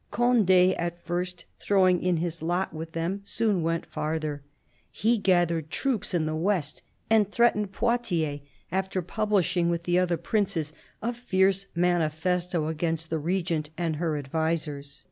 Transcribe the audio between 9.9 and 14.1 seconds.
other princes, a fierce manifesto against the Regent and